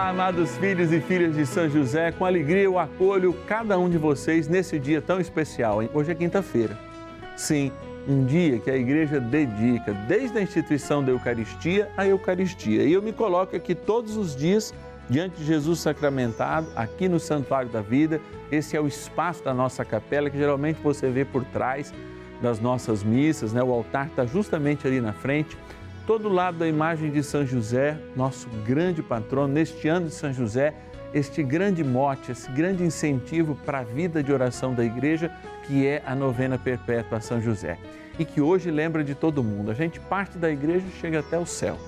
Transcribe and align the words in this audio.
Olá, 0.00 0.08
amados 0.08 0.56
filhos 0.56 0.90
e 0.92 0.98
filhas 0.98 1.36
de 1.36 1.44
São 1.44 1.68
José, 1.68 2.10
com 2.10 2.24
alegria 2.24 2.62
eu 2.62 2.78
acolho 2.78 3.34
cada 3.46 3.78
um 3.78 3.86
de 3.86 3.98
vocês 3.98 4.48
nesse 4.48 4.78
dia 4.78 5.02
tão 5.02 5.20
especial. 5.20 5.82
Hein? 5.82 5.90
Hoje 5.92 6.10
é 6.10 6.14
quinta-feira. 6.14 6.74
Sim, 7.36 7.70
um 8.08 8.24
dia 8.24 8.58
que 8.58 8.70
a 8.70 8.76
igreja 8.78 9.20
dedica, 9.20 9.92
desde 10.08 10.38
a 10.38 10.40
instituição 10.40 11.04
da 11.04 11.12
Eucaristia, 11.12 11.90
à 11.98 12.06
Eucaristia. 12.06 12.82
E 12.82 12.94
eu 12.94 13.02
me 13.02 13.12
coloco 13.12 13.54
aqui 13.54 13.74
todos 13.74 14.16
os 14.16 14.34
dias 14.34 14.72
diante 15.10 15.36
de 15.36 15.44
Jesus 15.44 15.80
sacramentado, 15.80 16.66
aqui 16.74 17.06
no 17.06 17.20
Santuário 17.20 17.68
da 17.68 17.82
Vida. 17.82 18.22
Esse 18.50 18.78
é 18.78 18.80
o 18.80 18.88
espaço 18.88 19.44
da 19.44 19.52
nossa 19.52 19.84
capela 19.84 20.30
que 20.30 20.38
geralmente 20.38 20.80
você 20.82 21.10
vê 21.10 21.26
por 21.26 21.44
trás 21.44 21.92
das 22.40 22.58
nossas 22.58 23.04
missas, 23.04 23.52
né? 23.52 23.62
O 23.62 23.70
altar 23.70 24.06
está 24.06 24.24
justamente 24.24 24.86
ali 24.86 24.98
na 24.98 25.12
frente 25.12 25.58
todo 26.06 26.28
lado 26.28 26.58
da 26.58 26.68
imagem 26.68 27.10
de 27.10 27.22
São 27.22 27.46
José, 27.46 27.96
nosso 28.16 28.48
grande 28.66 29.02
patrono, 29.02 29.52
neste 29.52 29.88
ano 29.88 30.06
de 30.06 30.14
São 30.14 30.32
José, 30.32 30.74
este 31.12 31.42
grande 31.42 31.82
mote, 31.82 32.32
esse 32.32 32.50
grande 32.52 32.84
incentivo 32.84 33.56
para 33.64 33.80
a 33.80 33.84
vida 33.84 34.22
de 34.22 34.32
oração 34.32 34.74
da 34.74 34.84
igreja, 34.84 35.30
que 35.66 35.86
é 35.86 36.02
a 36.06 36.14
novena 36.14 36.58
perpétua 36.58 37.18
a 37.18 37.20
São 37.20 37.40
José. 37.40 37.78
E 38.18 38.24
que 38.24 38.40
hoje 38.40 38.70
lembra 38.70 39.02
de 39.02 39.14
todo 39.14 39.42
mundo. 39.42 39.70
A 39.70 39.74
gente 39.74 39.98
parte 39.98 40.38
da 40.38 40.50
igreja 40.50 40.84
e 40.86 41.00
chega 41.00 41.20
até 41.20 41.38
o 41.38 41.46
céu. 41.46 41.78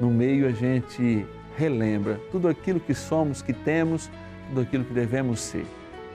No 0.00 0.10
meio 0.10 0.46
a 0.46 0.52
gente 0.52 1.26
relembra 1.56 2.20
tudo 2.30 2.48
aquilo 2.48 2.78
que 2.78 2.94
somos, 2.94 3.42
que 3.42 3.52
temos, 3.52 4.10
tudo 4.48 4.60
aquilo 4.60 4.84
que 4.84 4.92
devemos 4.92 5.40
ser. 5.40 5.66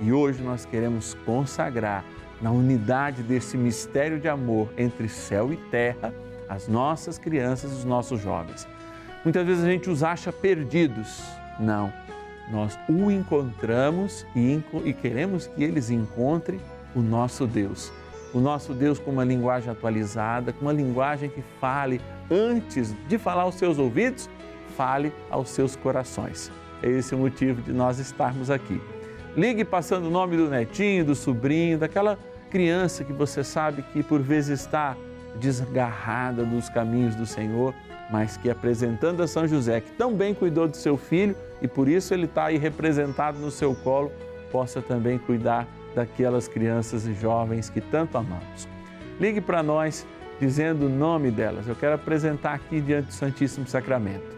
E 0.01 0.11
hoje 0.11 0.41
nós 0.41 0.65
queremos 0.65 1.13
consagrar 1.25 2.03
na 2.41 2.51
unidade 2.51 3.23
desse 3.23 3.57
mistério 3.57 4.19
de 4.19 4.27
amor 4.27 4.69
entre 4.77 5.07
céu 5.07 5.51
e 5.53 5.57
terra 5.57 6.13
as 6.47 6.67
nossas 6.67 7.17
crianças 7.17 7.71
e 7.71 7.75
os 7.75 7.85
nossos 7.85 8.21
jovens. 8.21 8.67
Muitas 9.23 9.45
vezes 9.45 9.63
a 9.63 9.67
gente 9.67 9.89
os 9.89 10.03
acha 10.03 10.31
perdidos. 10.31 11.21
Não, 11.59 11.91
nós 12.51 12.77
o 12.89 13.09
encontramos 13.09 14.25
e, 14.35 14.61
e 14.83 14.93
queremos 14.93 15.47
que 15.47 15.63
eles 15.63 15.89
encontrem 15.89 16.59
o 16.95 17.01
nosso 17.01 17.47
Deus. 17.47 17.91
O 18.33 18.39
nosso 18.39 18.73
Deus 18.73 18.99
com 18.99 19.11
uma 19.11 19.23
linguagem 19.23 19.71
atualizada, 19.71 20.51
com 20.51 20.65
uma 20.65 20.73
linguagem 20.73 21.29
que 21.29 21.43
fale 21.59 22.01
antes 22.29 22.93
de 23.07 23.17
falar 23.17 23.43
aos 23.43 23.55
seus 23.55 23.77
ouvidos, 23.77 24.29
fale 24.75 25.13
aos 25.29 25.49
seus 25.49 25.75
corações. 25.75 26.51
É 26.81 26.89
esse 26.89 27.15
o 27.15 27.17
motivo 27.17 27.61
de 27.61 27.71
nós 27.71 27.99
estarmos 27.99 28.49
aqui. 28.49 28.81
Ligue 29.37 29.63
passando 29.63 30.07
o 30.07 30.11
nome 30.11 30.35
do 30.35 30.49
netinho, 30.49 31.05
do 31.05 31.15
sobrinho, 31.15 31.77
daquela 31.77 32.17
criança 32.49 33.03
que 33.03 33.13
você 33.13 33.43
sabe 33.43 33.83
que 33.93 34.03
por 34.03 34.21
vezes 34.21 34.61
está 34.61 34.95
desgarrada 35.39 36.43
dos 36.43 36.69
caminhos 36.69 37.15
do 37.15 37.25
Senhor, 37.25 37.73
mas 38.09 38.37
que 38.37 38.49
apresentando 38.49 39.23
a 39.23 39.27
São 39.27 39.47
José, 39.47 39.81
que 39.81 39.91
tão 39.91 40.13
bem 40.13 40.33
cuidou 40.33 40.67
do 40.67 40.77
seu 40.77 40.97
filho 40.97 41.35
e 41.61 41.67
por 41.67 41.87
isso 41.87 42.13
ele 42.13 42.25
está 42.25 42.45
aí 42.45 42.57
representado 42.57 43.39
no 43.39 43.49
seu 43.49 43.73
colo, 43.75 44.11
possa 44.51 44.81
também 44.81 45.17
cuidar 45.17 45.67
daquelas 45.95 46.47
crianças 46.47 47.05
e 47.07 47.13
jovens 47.13 47.69
que 47.69 47.81
tanto 47.81 48.17
amamos. 48.17 48.67
Ligue 49.19 49.41
para 49.41 49.63
nós 49.63 50.05
dizendo 50.39 50.87
o 50.87 50.89
nome 50.89 51.31
delas. 51.31 51.67
Eu 51.67 51.75
quero 51.75 51.95
apresentar 51.95 52.53
aqui 52.53 52.81
diante 52.81 53.07
do 53.07 53.13
Santíssimo 53.13 53.67
Sacramento. 53.67 54.33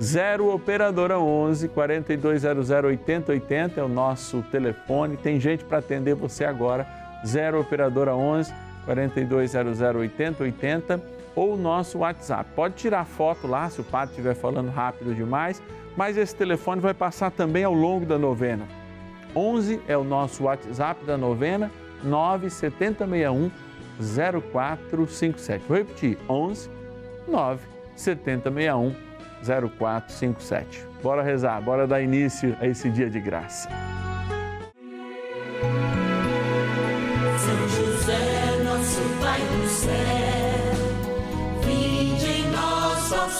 0 0.00 0.54
Operadora 0.54 1.18
11 1.18 1.68
4200 1.68 2.70
8080 2.70 3.80
é 3.80 3.84
o 3.84 3.88
nosso 3.88 4.42
telefone. 4.50 5.16
Tem 5.16 5.38
gente 5.38 5.64
para 5.64 5.78
atender 5.78 6.14
você 6.14 6.44
agora. 6.44 6.86
0 7.26 7.60
Operadora 7.60 8.14
11 8.14 8.52
4200 8.84 9.80
8080 9.80 11.00
ou 11.34 11.54
o 11.54 11.56
nosso 11.56 11.98
WhatsApp. 11.98 12.50
Pode 12.54 12.74
tirar 12.74 13.04
foto 13.04 13.46
lá 13.46 13.68
se 13.70 13.80
o 13.80 13.84
padre 13.84 14.10
estiver 14.10 14.34
falando 14.34 14.70
rápido 14.70 15.14
demais, 15.14 15.62
mas 15.96 16.16
esse 16.16 16.34
telefone 16.34 16.80
vai 16.80 16.94
passar 16.94 17.30
também 17.30 17.64
ao 17.64 17.74
longo 17.74 18.04
da 18.04 18.18
novena. 18.18 18.66
11 19.34 19.80
é 19.86 19.96
o 19.96 20.04
nosso 20.04 20.44
WhatsApp 20.44 21.04
da 21.04 21.16
novena, 21.16 21.70
97061 22.02 23.50
0457. 24.00 25.64
Vou 25.68 25.76
repetir, 25.76 26.18
11 26.28 26.70
97061 27.28 28.94
0457. 29.44 30.84
Bora 31.02 31.22
rezar, 31.22 31.60
bora 31.60 31.86
dar 31.86 32.02
início 32.02 32.56
a 32.60 32.66
esse 32.66 32.90
dia 32.90 33.08
de 33.08 33.20
graça. 33.20 33.68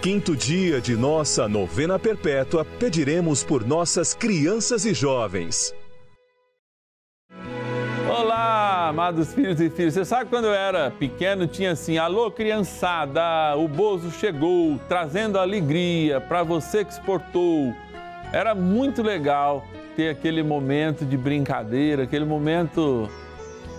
quinto 0.00 0.36
dia 0.36 0.80
de 0.80 0.96
nossa 0.96 1.48
novena 1.48 1.98
perpétua, 1.98 2.64
pediremos 2.64 3.42
por 3.42 3.66
nossas 3.66 4.14
crianças 4.14 4.84
e 4.84 4.94
jovens. 4.94 5.74
Olá, 8.08 8.88
amados 8.88 9.34
filhos 9.34 9.60
e 9.60 9.68
filhas. 9.68 9.94
Você 9.94 10.04
sabe 10.04 10.30
quando 10.30 10.44
eu 10.44 10.54
era 10.54 10.90
pequeno 10.90 11.48
tinha 11.48 11.72
assim: 11.72 11.98
alô, 11.98 12.30
criançada, 12.30 13.56
o 13.56 13.66
Bozo 13.66 14.10
chegou, 14.12 14.78
trazendo 14.88 15.36
alegria 15.36 16.20
para 16.20 16.44
você 16.44 16.84
que 16.84 16.92
exportou. 16.92 17.74
Era 18.32 18.54
muito 18.54 19.02
legal 19.02 19.64
ter 19.96 20.10
aquele 20.10 20.44
momento 20.44 21.04
de 21.04 21.16
brincadeira, 21.16 22.04
aquele 22.04 22.24
momento 22.24 23.08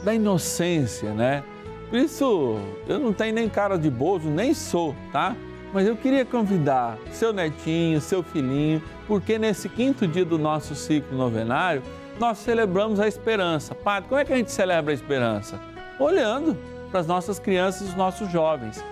da 0.03 0.13
inocência, 0.13 1.13
né? 1.13 1.43
Por 1.89 1.97
isso, 1.97 2.57
eu 2.87 2.99
não 2.99 3.13
tenho 3.13 3.33
nem 3.33 3.47
cara 3.47 3.77
de 3.77 3.89
bozo, 3.89 4.29
nem 4.29 4.53
sou, 4.53 4.95
tá? 5.11 5.35
Mas 5.73 5.87
eu 5.87 5.95
queria 5.95 6.25
convidar 6.25 6.97
seu 7.11 7.31
netinho, 7.31 8.01
seu 8.01 8.23
filhinho, 8.23 8.81
porque 9.07 9.37
nesse 9.37 9.69
quinto 9.69 10.07
dia 10.07 10.25
do 10.25 10.37
nosso 10.37 10.73
ciclo 10.73 11.17
novenário, 11.17 11.83
nós 12.19 12.39
celebramos 12.39 12.99
a 12.99 13.07
esperança. 13.07 13.75
Padre, 13.75 14.09
como 14.09 14.19
é 14.19 14.25
que 14.25 14.33
a 14.33 14.37
gente 14.37 14.51
celebra 14.51 14.91
a 14.91 14.95
esperança? 14.95 15.59
Olhando 15.99 16.57
para 16.89 16.99
as 16.99 17.07
nossas 17.07 17.39
crianças 17.39 17.81
e 17.81 17.91
os 17.91 17.95
nossos 17.95 18.31
jovens. 18.31 18.83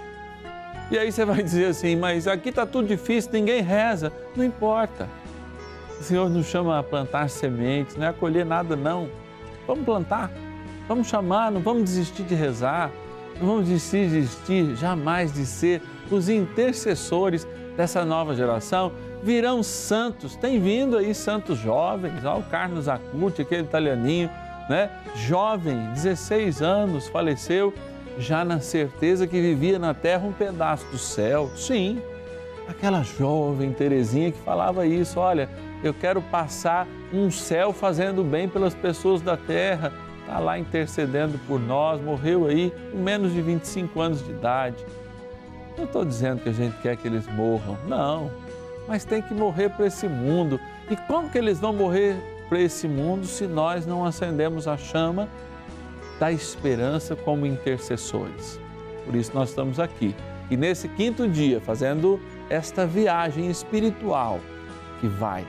E 0.89 0.97
aí 0.97 1.12
você 1.12 1.25
vai 1.25 1.44
dizer 1.44 1.65
assim, 1.65 1.95
mas 1.95 2.27
aqui 2.27 2.50
está 2.50 2.65
tudo 2.65 2.88
difícil, 2.88 3.31
ninguém 3.33 3.62
reza. 3.62 4.13
Não 4.35 4.45
importa. 4.45 5.09
O 6.00 6.03
Senhor 6.03 6.30
nos 6.30 6.45
chama 6.45 6.77
a 6.77 6.83
plantar 6.83 7.30
sementes, 7.30 7.95
não 7.95 8.06
é 8.06 8.09
a 8.09 8.13
colher 8.13 8.45
nada, 8.45 8.75
não. 8.75 9.09
Vamos 9.65 9.83
plantar. 9.83 10.31
Vamos 10.88 11.07
chamar, 11.07 11.51
não 11.51 11.59
vamos 11.59 11.83
desistir 11.83 12.23
de 12.23 12.35
rezar, 12.35 12.89
não 13.41 13.47
vamos 13.47 13.68
desistir 13.68 14.75
jamais 14.75 15.33
de 15.33 15.45
ser 15.45 15.81
os 16.15 16.30
intercessores 16.30 17.48
dessa 17.75 18.04
nova 18.04 18.36
geração. 18.36 18.92
Virão 19.24 19.63
santos, 19.63 20.36
tem 20.36 20.59
vindo 20.59 20.98
aí 20.98 21.13
santos 21.13 21.57
jovens, 21.57 22.24
ó, 22.24 22.38
o 22.38 22.44
Carlos 22.44 22.88
Acuti, 22.88 23.42
aquele 23.42 23.63
italianinho, 23.63 24.30
né? 24.69 24.89
Jovem, 25.15 25.92
16 25.94 26.62
anos, 26.62 27.07
faleceu 27.07 27.74
já 28.18 28.44
na 28.44 28.59
certeza 28.59 29.27
que 29.27 29.39
vivia 29.39 29.80
na 29.80 29.94
terra 29.94 30.25
um 30.25 30.33
pedaço 30.33 30.86
do 30.88 30.98
céu. 30.98 31.51
Sim, 31.56 32.01
aquela 32.68 33.04
jovem 33.04 33.71
Terezinha 33.71 34.31
que 34.31 34.39
falava 34.39 34.86
isso, 34.86 35.19
olha, 35.19 35.50
eu 35.83 35.94
quero 35.94 36.21
passar 36.21 36.88
um 37.13 37.30
céu 37.30 37.71
fazendo 37.71 38.24
bem 38.24 38.50
pelas 38.50 38.74
pessoas 38.74 39.21
da 39.21 39.38
terra. 39.38 39.94
Está 40.21 40.39
lá 40.39 40.59
intercedendo 40.59 41.39
por 41.48 41.59
nós, 41.59 42.01
morreu 42.01 42.48
aí 42.48 42.74
com 42.92 42.98
menos 42.98 43.31
de 43.31 43.42
25 43.42 44.01
anos 44.01 44.25
de 44.25 44.31
idade. 44.31 44.86
Não 45.77 45.85
estou 45.85 46.03
dizendo 46.03 46.41
que 46.41 46.50
a 46.50 46.53
gente 46.53 46.75
quer 46.81 46.97
que 46.97 47.07
eles 47.07 47.27
morram, 47.27 47.77
não, 47.88 48.31
mas 48.88 49.06
tem 49.06 49.21
que 49.21 49.33
morrer 49.33 49.69
para 49.69 49.85
esse 49.85 50.07
mundo. 50.07 50.59
E 50.89 50.95
como 50.95 51.29
que 51.29 51.38
eles 51.38 51.59
vão 51.59 51.71
morrer 51.71 52.15
para 52.50 52.59
esse 52.59 52.88
mundo 52.88 53.27
se 53.27 53.45
nós 53.45 53.85
não 53.85 54.03
acendemos 54.03 54.68
a 54.68 54.75
chama 54.75 55.29
da 56.19 56.31
esperança 56.31 57.15
como 57.15 57.45
intercessores? 57.45 58.59
Por 59.06 59.15
isso 59.15 59.31
nós 59.35 59.50
estamos 59.50 59.79
aqui. 59.79 60.15
E 60.50 60.57
nesse 60.57 60.88
quinto 60.89 61.27
dia, 61.27 61.62
fazendo 61.62 62.19
esta 62.50 62.88
viagem 62.88 63.47
espiritual 63.47 64.39
que 65.00 65.07
vai 65.07 65.45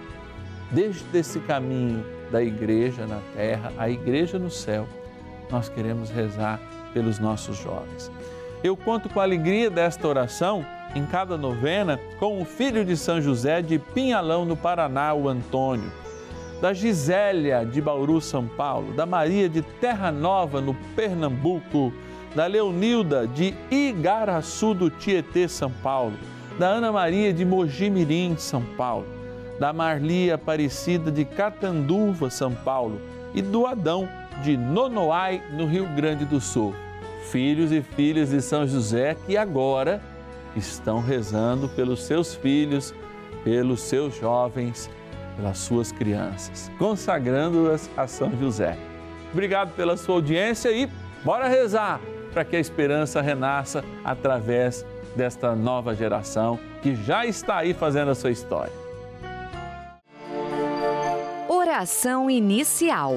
desde 0.71 1.17
esse 1.17 1.41
caminho 1.41 2.05
da 2.31 2.43
igreja 2.43 3.07
na 3.07 3.21
terra 3.35 3.73
à 3.79 3.89
igreja 3.89 4.39
no 4.39 4.51
céu, 4.51 4.87
nós 5.51 5.71
queremos 5.71 6.11
rezar 6.11 6.61
pelos 6.93 7.19
nossos 7.19 7.57
jovens. 7.57 8.11
Eu 8.63 8.77
conto 8.77 9.09
com 9.09 9.21
a 9.21 9.23
alegria 9.23 9.71
desta 9.71 10.09
oração 10.09 10.67
em 10.95 11.07
cada 11.07 11.37
novena 11.37 12.01
com 12.19 12.43
o 12.43 12.45
filho 12.45 12.85
de 12.85 12.97
São 12.97 13.21
José 13.21 13.63
de 13.63 13.79
Pinhalão, 13.79 14.45
no 14.45 14.57
Paraná, 14.57 15.15
o 15.15 15.29
Antônio, 15.29 15.93
da 16.61 16.73
Gisélia 16.73 17.65
de 17.65 17.81
Bauru, 17.81 18.21
São 18.21 18.49
Paulo, 18.49 18.93
da 18.95 19.07
Maria 19.07 19.49
de 19.49 19.63
Terra 19.63 20.11
Nova, 20.11 20.61
no 20.61 20.75
Pernambuco, 20.97 21.93
da 22.35 22.47
Leonilda 22.47 23.29
de 23.29 23.55
Igaraçu 23.71 24.75
do 24.75 24.91
Tietê, 24.91 25.47
São 25.47 25.71
Paulo, 25.71 26.15
da 26.59 26.67
Ana 26.67 26.91
Maria 26.91 27.33
de 27.33 27.45
Mojimirim, 27.45 28.37
São 28.37 28.63
Paulo, 28.77 29.07
da 29.61 29.73
Marli 29.73 30.33
Aparecida 30.33 31.13
de 31.13 31.25
Catanduva, 31.25 32.29
São 32.29 32.53
Paulo, 32.53 33.01
e 33.33 33.41
do 33.41 33.67
Adão 33.67 34.09
de 34.43 34.57
Nonoai, 34.57 35.41
no 35.53 35.65
Rio 35.65 35.87
Grande 35.95 36.25
do 36.25 36.41
Sul. 36.41 36.75
Filhos 37.31 37.73
e 37.73 37.83
filhas 37.83 38.31
de 38.31 38.41
São 38.41 38.67
José 38.67 39.17
que 39.27 39.37
agora 39.37 40.01
estão 40.57 41.01
rezando 41.01 41.69
pelos 41.69 42.05
seus 42.05 42.35
filhos, 42.35 42.95
pelos 43.45 43.81
seus 43.83 44.17
jovens, 44.17 44.91
pelas 45.37 45.59
suas 45.59 45.93
crianças, 45.93 46.71
consagrando-as 46.79 47.89
a 47.97 48.07
São 48.07 48.31
José. 48.39 48.77
Obrigado 49.33 49.75
pela 49.75 49.97
sua 49.97 50.17
audiência 50.17 50.71
e 50.71 50.89
bora 51.23 51.49
rezar 51.49 52.01
para 52.33 52.45
que 52.45 52.57
a 52.57 52.61
esperança 52.61 53.21
renasça 53.21 53.85
através 54.05 54.85
desta 55.15 55.55
nova 55.55 55.95
geração 55.95 56.59
que 56.83 56.95
já 56.95 57.27
está 57.27 57.59
aí 57.59 57.75
fazendo 57.75 58.11
a 58.11 58.15
sua 58.15 58.31
história. 58.31 58.73
Oração 61.49 62.31
inicial. 62.31 63.17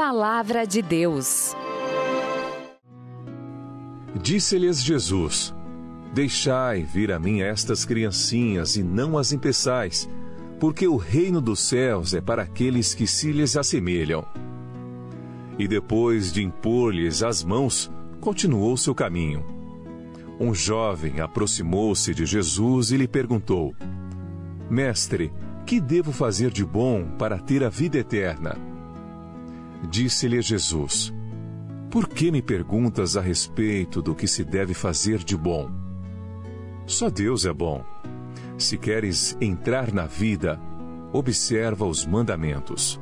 Palavra 0.00 0.66
de 0.66 0.80
Deus. 0.80 1.54
Disse-lhes 4.18 4.82
Jesus: 4.82 5.54
Deixai 6.14 6.82
vir 6.82 7.12
a 7.12 7.18
mim 7.18 7.42
estas 7.42 7.84
criancinhas 7.84 8.76
e 8.76 8.82
não 8.82 9.18
as 9.18 9.30
impeçais, 9.30 10.08
porque 10.58 10.88
o 10.88 10.96
reino 10.96 11.38
dos 11.38 11.60
céus 11.60 12.14
é 12.14 12.20
para 12.22 12.44
aqueles 12.44 12.94
que 12.94 13.06
se 13.06 13.30
lhes 13.30 13.58
assemelham. 13.58 14.24
E 15.58 15.68
depois 15.68 16.32
de 16.32 16.42
impor-lhes 16.42 17.22
as 17.22 17.44
mãos, 17.44 17.92
continuou 18.22 18.78
seu 18.78 18.94
caminho 18.94 19.44
um 20.40 20.54
jovem 20.54 21.20
aproximou-se 21.20 22.14
de 22.14 22.24
Jesus 22.24 22.90
e 22.90 22.96
lhe 22.96 23.06
perguntou: 23.06 23.74
Mestre, 24.70 25.30
que 25.66 25.78
devo 25.78 26.10
fazer 26.10 26.50
de 26.50 26.64
bom 26.64 27.04
para 27.18 27.38
ter 27.38 27.62
a 27.62 27.68
vida 27.68 27.98
eterna? 27.98 28.69
Disse-lhe 29.88 30.40
Jesus: 30.42 31.12
Por 31.90 32.08
que 32.08 32.30
me 32.30 32.42
perguntas 32.42 33.16
a 33.16 33.20
respeito 33.20 34.02
do 34.02 34.14
que 34.14 34.26
se 34.26 34.44
deve 34.44 34.74
fazer 34.74 35.18
de 35.18 35.36
bom? 35.36 35.70
Só 36.86 37.08
Deus 37.08 37.46
é 37.46 37.52
bom. 37.52 37.84
Se 38.58 38.76
queres 38.76 39.36
entrar 39.40 39.92
na 39.92 40.06
vida, 40.06 40.60
observa 41.12 41.86
os 41.86 42.04
mandamentos. 42.04 43.00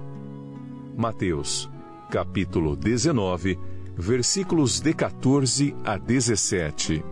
Mateus, 0.96 1.70
capítulo 2.10 2.76
19, 2.76 3.58
versículos 3.96 4.80
de 4.80 4.94
14 4.94 5.74
a 5.84 5.98
17. 5.98 7.04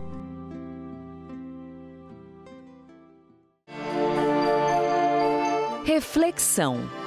Reflexão. 5.85 7.06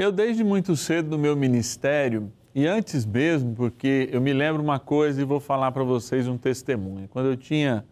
Eu, 0.00 0.10
desde 0.10 0.42
muito 0.42 0.74
cedo 0.76 1.10
no 1.10 1.18
meu 1.18 1.36
ministério, 1.36 2.32
e 2.54 2.66
antes 2.66 3.04
mesmo, 3.04 3.54
porque 3.54 4.08
eu 4.10 4.18
me 4.18 4.32
lembro 4.32 4.62
uma 4.62 4.80
coisa 4.80 5.20
e 5.20 5.26
vou 5.26 5.38
falar 5.38 5.72
para 5.72 5.84
vocês 5.84 6.26
um 6.26 6.38
testemunho. 6.38 7.06
Quando 7.06 7.26
eu 7.26 7.36
tinha 7.36 7.84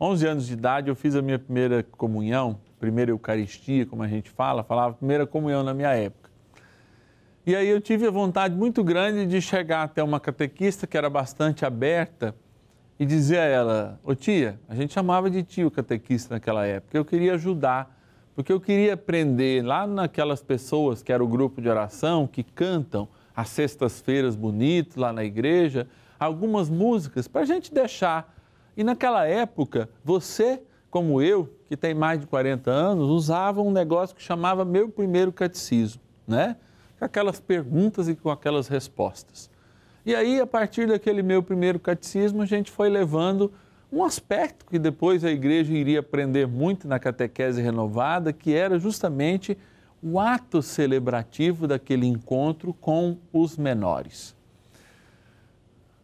11 0.00 0.26
anos 0.26 0.46
de 0.48 0.54
idade, 0.54 0.88
eu 0.88 0.96
fiz 0.96 1.14
a 1.14 1.22
minha 1.22 1.38
primeira 1.38 1.84
comunhão, 1.84 2.58
primeira 2.80 3.12
Eucaristia, 3.12 3.86
como 3.86 4.02
a 4.02 4.08
gente 4.08 4.28
fala, 4.28 4.64
falava 4.64 4.94
primeira 4.94 5.24
comunhão 5.24 5.62
na 5.62 5.72
minha 5.72 5.90
época. 5.90 6.32
E 7.46 7.54
aí 7.54 7.68
eu 7.68 7.80
tive 7.80 8.08
a 8.08 8.10
vontade 8.10 8.56
muito 8.56 8.82
grande 8.82 9.24
de 9.24 9.40
chegar 9.40 9.84
até 9.84 10.02
uma 10.02 10.18
catequista 10.18 10.84
que 10.84 10.98
era 10.98 11.08
bastante 11.08 11.64
aberta 11.64 12.34
e 12.98 13.06
dizer 13.06 13.38
a 13.38 13.44
ela: 13.44 14.00
Ô 14.02 14.16
tia, 14.16 14.58
a 14.68 14.74
gente 14.74 14.92
chamava 14.92 15.30
de 15.30 15.44
tio 15.44 15.70
catequista 15.70 16.34
naquela 16.34 16.66
época, 16.66 16.98
eu 16.98 17.04
queria 17.04 17.34
ajudar 17.34 18.01
porque 18.34 18.52
eu 18.52 18.60
queria 18.60 18.94
aprender 18.94 19.64
lá 19.64 19.86
naquelas 19.86 20.42
pessoas 20.42 21.02
que 21.02 21.12
era 21.12 21.22
o 21.22 21.28
grupo 21.28 21.60
de 21.60 21.68
oração, 21.68 22.26
que 22.26 22.42
cantam 22.42 23.08
às 23.34 23.48
sextas-feiras 23.48 24.36
bonito 24.36 24.98
lá 24.98 25.12
na 25.12 25.24
igreja, 25.24 25.86
algumas 26.18 26.70
músicas 26.70 27.28
para 27.28 27.42
a 27.42 27.44
gente 27.44 27.72
deixar. 27.72 28.34
E 28.76 28.82
naquela 28.82 29.26
época, 29.26 29.88
você, 30.04 30.62
como 30.90 31.20
eu, 31.20 31.54
que 31.68 31.76
tem 31.76 31.94
mais 31.94 32.20
de 32.20 32.26
40 32.26 32.70
anos, 32.70 33.10
usava 33.10 33.60
um 33.60 33.70
negócio 33.70 34.16
que 34.16 34.22
chamava 34.22 34.64
Meu 34.64 34.88
Primeiro 34.88 35.32
Catecismo, 35.32 36.00
né? 36.26 36.56
Com 36.98 37.04
aquelas 37.04 37.40
perguntas 37.40 38.08
e 38.08 38.14
com 38.14 38.30
aquelas 38.30 38.68
respostas. 38.68 39.50
E 40.04 40.14
aí, 40.14 40.40
a 40.40 40.46
partir 40.46 40.88
daquele 40.88 41.22
meu 41.22 41.42
primeiro 41.42 41.78
catecismo, 41.78 42.42
a 42.42 42.46
gente 42.46 42.72
foi 42.72 42.88
levando 42.88 43.52
um 43.92 44.02
aspecto 44.02 44.64
que 44.64 44.78
depois 44.78 45.22
a 45.22 45.30
igreja 45.30 45.74
iria 45.74 46.00
aprender 46.00 46.48
muito 46.48 46.88
na 46.88 46.98
catequese 46.98 47.60
renovada, 47.60 48.32
que 48.32 48.54
era 48.54 48.78
justamente 48.78 49.56
o 50.02 50.18
ato 50.18 50.62
celebrativo 50.62 51.68
daquele 51.68 52.06
encontro 52.06 52.72
com 52.72 53.18
os 53.32 53.58
menores. 53.58 54.34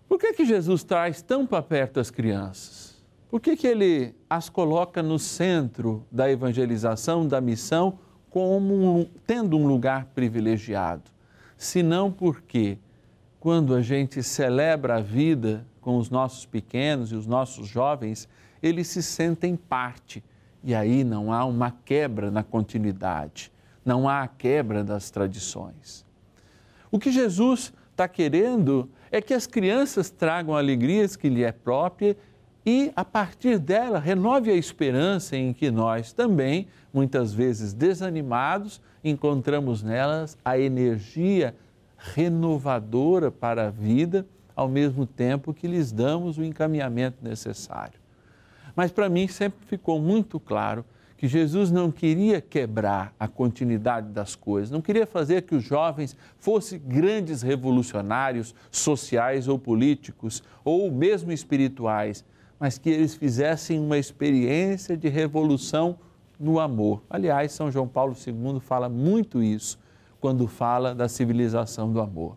Por 0.07 0.19
que, 0.19 0.35
que 0.35 0.45
Jesus 0.45 0.85
traz 0.85 1.23
tão 1.23 1.47
para 1.47 1.63
perto 1.63 1.99
as 1.99 2.11
crianças? 2.11 3.03
Por 3.31 3.41
que, 3.41 3.57
que 3.57 3.67
ele 3.67 4.15
as 4.29 4.49
coloca 4.49 5.03
no 5.03 5.19
centro 5.19 6.07
da 6.11 6.31
evangelização, 6.31 7.27
da 7.27 7.41
missão, 7.41 7.99
como 8.31 8.75
um, 8.75 9.07
tendo 9.27 9.57
um 9.57 9.67
lugar 9.67 10.07
privilegiado? 10.15 11.11
Senão 11.57 12.11
porque, 12.11 12.79
quando 13.41 13.75
a 13.75 13.83
gente 13.83 14.23
celebra 14.23 14.97
a 14.97 15.01
vida 15.01 15.65
com 15.81 15.97
os 15.97 16.11
nossos 16.11 16.45
pequenos 16.45 17.13
e 17.13 17.15
os 17.15 17.27
nossos 17.27 17.69
jovens, 17.69 18.29
eles 18.63 18.89
se 18.89 19.03
sentem 19.03 19.57
parte. 19.57 20.23
E 20.65 20.75
aí 20.75 21.05
não 21.05 21.33
há 21.33 21.45
uma 21.45 21.71
quebra 21.71 22.31
na 22.31 22.43
continuidade, 22.43 23.53
não 23.85 24.09
há 24.09 24.23
a 24.23 24.29
quebra 24.29 24.83
das 24.83 25.11
tradições. 25.11 26.05
O 26.91 26.99
que 26.99 27.13
Jesus 27.13 27.73
está 27.91 28.09
querendo 28.09 28.91
é 29.11 29.21
que 29.21 29.33
as 29.33 29.47
crianças 29.47 30.11
tragam 30.11 30.57
alegrias 30.57 31.17
que 31.17 31.29
lhe 31.29 31.45
é 31.45 31.53
própria 31.53 32.17
e, 32.67 32.93
a 32.95 33.05
partir 33.05 33.59
dela, 33.59 33.99
renove 33.99 34.51
a 34.51 34.55
esperança 34.55 35.37
em 35.37 35.53
que 35.53 35.71
nós 35.71 36.13
também, 36.13 36.67
muitas 36.93 37.33
vezes 37.33 37.73
desanimados, 37.73 38.81
encontramos 39.03 39.83
nelas 39.83 40.37
a 40.45 40.59
energia 40.59 41.55
renovadora 41.99 43.31
para 43.31 43.67
a 43.67 43.71
vida 43.71 44.25
ao 44.55 44.69
mesmo 44.69 45.05
tempo 45.07 45.53
que 45.53 45.67
lhes 45.67 45.93
damos 45.93 46.39
o 46.39 46.45
encaminhamento 46.45 47.19
necessário. 47.23 47.99
Mas 48.75 48.91
para 48.91 49.09
mim 49.09 49.27
sempre 49.29 49.67
ficou 49.67 50.01
muito 50.01 50.39
claro 50.39 50.85
que 51.17 51.27
Jesus 51.27 51.71
não 51.73 51.91
queria 51.91 52.41
quebrar 52.41 53.13
a 53.19 53.27
continuidade 53.27 54.09
das 54.11 54.37
coisas, 54.37 54.71
não 54.71 54.81
queria 54.81 55.05
fazer 55.05 55.43
que 55.43 55.55
os 55.57 55.65
jovens 55.65 56.17
fossem 56.39 56.79
grandes 56.79 57.43
revolucionários 57.43 58.55
sociais 58.71 59.49
ou 59.49 59.59
políticos, 59.59 60.45
ou 60.65 60.91
mesmo 60.93 61.33
espirituais, 61.33 62.25
mas 62.59 62.79
que 62.79 62.89
eles 62.89 63.17
fizessem 63.17 63.81
uma 63.81 63.99
experiência 63.99 64.97
de 64.97 65.09
revolução 65.09 65.99
no 66.39 66.61
amor. 66.61 67.03
Aliás, 67.11 67.51
São 67.51 67.71
João 67.71 67.89
Paulo 67.89 68.15
II 68.15 68.61
fala 68.61 68.89
muito 68.89 69.43
isso 69.43 69.77
quando 70.21 70.47
fala 70.47 70.95
da 70.95 71.09
civilização 71.09 71.93
do 71.93 72.01
amor. 72.01 72.37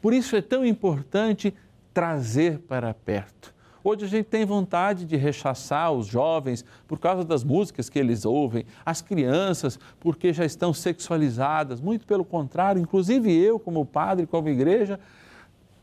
Por 0.00 0.12
isso 0.12 0.34
é 0.34 0.42
tão 0.42 0.64
importante 0.64 1.54
trazer 1.92 2.58
para 2.60 2.92
perto. 2.92 3.54
Hoje 3.84 4.04
a 4.04 4.08
gente 4.08 4.26
tem 4.26 4.44
vontade 4.44 5.04
de 5.04 5.16
rechaçar 5.16 5.90
os 5.90 6.06
jovens 6.06 6.64
por 6.86 7.00
causa 7.00 7.24
das 7.24 7.42
músicas 7.42 7.88
que 7.88 7.98
eles 7.98 8.24
ouvem, 8.24 8.64
as 8.86 9.02
crianças 9.02 9.78
porque 9.98 10.32
já 10.32 10.44
estão 10.44 10.72
sexualizadas. 10.72 11.80
Muito 11.80 12.06
pelo 12.06 12.24
contrário, 12.24 12.80
inclusive 12.80 13.32
eu, 13.32 13.58
como 13.58 13.84
padre, 13.84 14.24
como 14.24 14.48
igreja, 14.48 15.00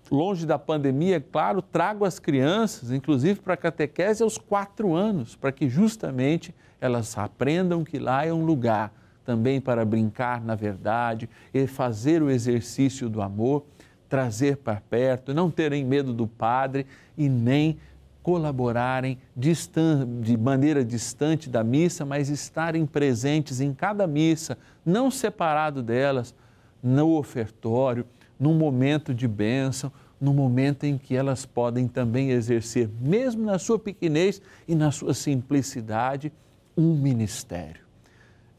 longe 0.09 0.45
da 0.45 0.57
pandemia, 0.57 1.17
é 1.17 1.19
claro, 1.19 1.62
trago 1.62 2.05
as 2.05 2.19
crianças, 2.19 2.91
inclusive 2.91 3.41
para 3.41 3.55
a 3.55 3.57
catequese, 3.57 4.24
aos 4.24 4.38
quatro 4.38 4.95
anos, 4.95 5.36
para 5.36 5.51
que 5.51 5.67
justamente 5.67 6.55
elas 6.79 7.17
aprendam 7.17 7.83
que 7.83 8.00
lá 8.00 8.25
é 8.25 8.33
um 8.33 8.45
lugar 8.45 8.93
também 9.29 9.62
para 9.62 9.86
brincar 9.86 10.43
na 10.43 10.55
verdade 10.55 11.29
e 11.53 11.67
fazer 11.67 12.24
o 12.24 12.31
exercício 12.31 13.07
do 13.07 13.21
amor 13.21 13.63
trazer 14.09 14.57
para 14.57 14.81
perto, 14.81 15.36
não 15.36 15.51
terem 15.51 15.86
medo 15.86 16.12
do 16.12 16.25
Padre 16.25 16.88
e 17.15 17.29
nem 17.29 17.77
colaborarem 18.24 19.19
de 19.36 20.36
maneira 20.36 20.83
distante 20.83 21.48
da 21.48 21.63
missa, 21.63 22.03
mas 22.07 22.27
estarem 22.27 22.88
presentes 22.88 23.62
em 23.62 23.71
cada 23.71 24.07
missa, 24.07 24.57
não 24.83 25.12
separado 25.12 25.83
delas, 25.83 26.33
no 26.81 27.15
ofertório, 27.15 28.03
num 28.39 28.55
momento 28.55 29.13
de 29.13 29.27
bênção, 29.27 29.91
no 30.19 30.33
momento 30.33 30.86
em 30.86 30.98
que 30.98 31.15
elas 31.15 31.45
podem 31.45 31.88
também 31.88 32.31
exercer, 32.31 32.89
mesmo 33.00 33.45
na 33.45 33.59
sua 33.59 33.77
pequenez 33.77 34.41
e 34.67 34.74
na 34.74 34.89
sua 34.89 35.13
simplicidade, 35.13 36.33
um 36.75 36.95
ministério. 36.95 37.88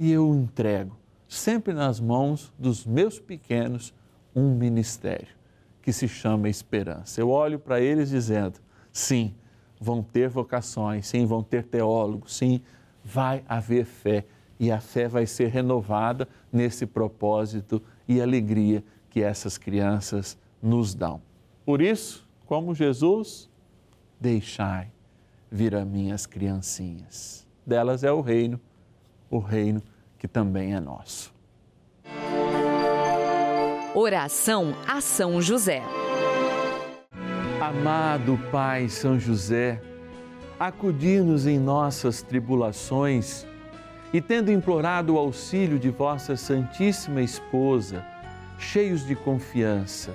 E 0.01 0.11
eu 0.11 0.35
entrego 0.35 0.97
sempre 1.29 1.75
nas 1.75 2.01
mãos 2.01 2.51
dos 2.59 2.87
meus 2.87 3.21
pequenos 3.21 3.93
um 4.35 4.55
ministério 4.55 5.29
que 5.83 5.93
se 5.93 6.09
chama 6.09 6.49
esperança. 6.49 7.21
Eu 7.21 7.29
olho 7.29 7.59
para 7.59 7.83
eles 7.83 8.09
dizendo: 8.09 8.59
sim, 8.91 9.35
vão 9.79 10.03
ter 10.03 10.31
vocações, 10.31 11.07
sim, 11.07 11.27
vão 11.27 11.43
ter 11.43 11.65
teólogos, 11.65 12.35
sim, 12.35 12.63
vai 13.05 13.45
haver 13.47 13.85
fé 13.85 14.25
e 14.59 14.73
a 14.73 14.81
fé 14.81 15.07
vai 15.07 15.27
ser 15.27 15.49
renovada 15.49 16.27
nesse 16.51 16.87
propósito 16.87 17.83
e 18.09 18.23
alegria 18.23 18.83
que 19.11 19.23
essas 19.23 19.59
crianças 19.59 20.39
nos 20.63 20.95
dão. 20.95 21.21
Por 21.63 21.83
isso, 21.83 22.27
como 22.47 22.75
Jesus, 22.75 23.51
deixai 24.19 24.91
vir 25.51 25.75
a 25.75 25.85
minhas 25.85 26.25
criancinhas. 26.25 27.47
Delas 27.67 28.03
é 28.03 28.11
o 28.11 28.23
reino, 28.23 28.59
o 29.31 29.39
reino 29.39 29.83
que 30.21 30.29
também 30.29 30.75
é 30.75 30.81
nosso. 30.81 31.33
Oração 33.95 34.75
a 34.87 35.01
São 35.01 35.41
José. 35.41 35.83
Amado 37.59 38.39
Pai 38.53 38.89
São 38.89 39.19
José, 39.19 39.81
acudir-nos 40.59 41.47
em 41.47 41.59
nossas 41.59 42.21
tribulações 42.21 43.47
e, 44.13 44.21
tendo 44.21 44.53
implorado 44.53 45.15
o 45.15 45.19
auxílio 45.19 45.79
de 45.79 45.89
vossa 45.89 46.37
Santíssima 46.37 47.23
Esposa, 47.23 48.05
cheios 48.59 49.07
de 49.07 49.17
confiança, 49.17 50.15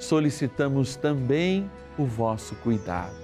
solicitamos 0.00 0.96
também 0.96 1.70
o 1.96 2.04
vosso 2.04 2.56
cuidado. 2.56 3.23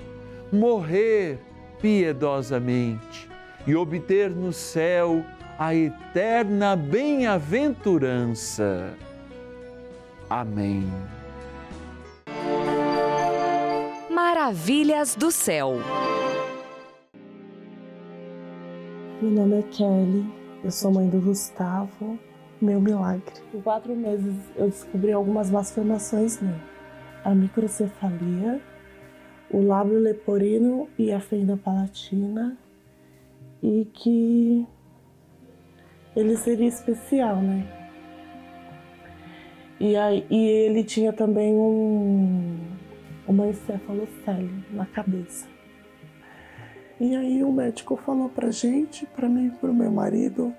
morrer 0.51 1.39
piedosamente 1.81 3.29
e 3.65 3.73
obter 3.75 4.29
no 4.29 4.51
céu 4.51 5.23
a 5.57 5.73
eterna 5.73 6.75
bem-aventurança. 6.75 8.93
Amém. 10.29 10.83
Maravilhas 14.09 15.15
do 15.15 15.31
céu. 15.31 15.75
Meu 19.21 19.31
nome 19.31 19.59
é 19.59 19.63
Kelly, 19.63 20.29
eu 20.63 20.71
sou 20.71 20.91
mãe 20.91 21.07
do 21.07 21.21
Gustavo, 21.21 22.17
meu 22.59 22.81
milagre. 22.81 23.35
Em 23.53 23.61
quatro 23.61 23.95
meses 23.95 24.35
eu 24.55 24.67
descobri 24.67 25.11
algumas 25.11 25.51
malformações 25.51 26.41
nele. 26.41 26.59
A 27.23 27.35
microcefalia, 27.35 28.59
o 29.53 29.61
lábio 29.61 29.99
leporino 29.99 30.87
e 30.97 31.11
a 31.11 31.19
fenda 31.19 31.57
palatina 31.57 32.57
e 33.61 33.85
que 33.93 34.65
ele 36.15 36.35
seria 36.37 36.67
especial, 36.67 37.37
né? 37.37 37.65
E, 39.79 39.95
aí, 39.95 40.25
e 40.29 40.47
ele 40.47 40.83
tinha 40.83 41.11
também 41.11 41.53
um, 41.53 42.59
uma 43.27 43.47
encefalocele 43.47 44.63
na 44.71 44.85
cabeça. 44.85 45.47
E 46.99 47.15
aí 47.15 47.43
o 47.43 47.51
médico 47.51 47.95
falou 47.95 48.29
pra 48.29 48.51
gente, 48.51 49.07
pra 49.07 49.27
mim 49.27 49.47
e 49.47 49.51
pro 49.51 49.73
meu 49.73 49.91
marido, 49.91 50.53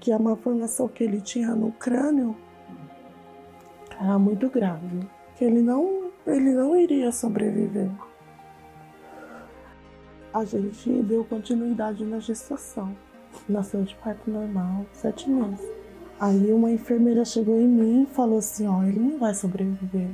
que 0.00 0.10
a 0.10 0.18
malformação 0.18 0.88
que 0.88 1.04
ele 1.04 1.20
tinha 1.20 1.54
no 1.54 1.70
crânio 1.72 2.34
era 4.00 4.18
muito 4.18 4.48
grave, 4.48 5.00
que 5.36 5.44
ele 5.44 5.60
não, 5.60 6.03
ele 6.26 6.52
não 6.52 6.76
iria 6.76 7.12
sobreviver. 7.12 7.90
A 10.32 10.44
gente 10.44 10.90
deu 11.02 11.24
continuidade 11.24 12.04
na 12.04 12.18
gestação. 12.18 12.96
Nasceu 13.48 13.82
de 13.82 13.94
parto 13.96 14.30
normal, 14.30 14.86
sete 14.92 15.28
meses. 15.28 15.64
Aí 16.18 16.52
uma 16.52 16.70
enfermeira 16.70 17.24
chegou 17.24 17.60
em 17.60 17.68
mim 17.68 18.02
e 18.04 18.14
falou 18.14 18.38
assim: 18.38 18.66
Ó, 18.66 18.82
ele 18.82 18.98
não 18.98 19.18
vai 19.18 19.34
sobreviver. 19.34 20.10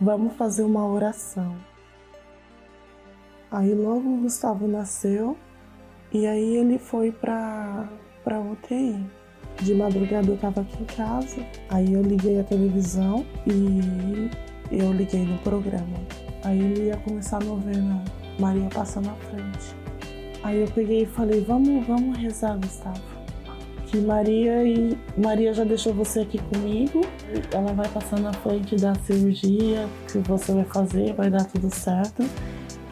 Vamos 0.00 0.34
fazer 0.34 0.62
uma 0.62 0.86
oração. 0.86 1.56
Aí 3.50 3.74
logo 3.74 4.08
o 4.08 4.20
Gustavo 4.22 4.66
nasceu 4.66 5.36
e 6.12 6.26
aí 6.26 6.56
ele 6.56 6.78
foi 6.78 7.12
para 7.12 7.88
para 8.24 8.40
UTI. 8.40 9.04
De 9.62 9.74
madrugada 9.74 10.28
eu 10.28 10.36
tava 10.36 10.60
aqui 10.60 10.82
em 10.82 10.86
casa, 10.86 11.46
aí 11.70 11.94
eu 11.94 12.02
liguei 12.02 12.40
a 12.40 12.44
televisão 12.44 13.24
e 13.46 14.28
eu 14.70 14.92
liguei 14.92 15.24
no 15.24 15.38
programa. 15.38 15.96
Aí 16.44 16.58
ele 16.58 16.86
ia 16.86 16.96
começar 16.98 17.42
a 17.42 17.44
novena 17.44 18.02
Maria 18.38 18.68
passa 18.72 19.00
na 19.00 19.14
frente. 19.14 19.74
Aí 20.42 20.60
eu 20.60 20.68
peguei 20.68 21.02
e 21.02 21.06
falei: 21.06 21.40
"Vamos, 21.40 21.86
vamos 21.86 22.16
rezar, 22.18 22.56
Gustavo" 22.58 23.16
que 23.86 24.00
Maria 24.00 24.64
e 24.64 24.98
Maria 25.16 25.54
já 25.54 25.64
deixou 25.64 25.94
você 25.94 26.20
aqui 26.20 26.38
comigo. 26.38 27.00
Ela 27.52 27.72
vai 27.72 27.88
passar 27.88 28.20
na 28.20 28.32
frente 28.32 28.76
da 28.76 28.94
cirurgia 29.06 29.88
que 30.10 30.18
você 30.18 30.52
vai 30.52 30.64
fazer, 30.64 31.14
vai 31.14 31.30
dar 31.30 31.44
tudo 31.44 31.72
certo. 31.74 32.24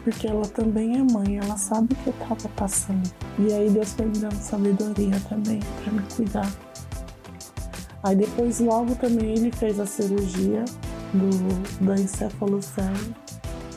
Porque 0.03 0.27
ela 0.27 0.45
também 0.45 0.97
é 0.97 1.03
mãe, 1.03 1.37
ela 1.37 1.57
sabe 1.57 1.93
o 1.93 1.95
que 1.95 2.07
eu 2.07 2.13
tava 2.13 2.49
passando. 2.55 3.09
E 3.39 3.51
aí 3.53 3.69
Deus 3.69 3.93
foi 3.93 4.05
me 4.05 4.17
dando 4.17 4.35
sabedoria 4.35 5.19
também 5.27 5.59
para 5.83 5.93
me 5.93 6.01
cuidar. 6.15 6.51
Aí 8.03 8.15
depois 8.15 8.59
logo 8.59 8.95
também 8.95 9.31
ele 9.31 9.51
fez 9.51 9.79
a 9.79 9.85
cirurgia 9.85 10.63
do, 11.17 11.85
da 11.85 11.95
encefalocele. 11.95 13.15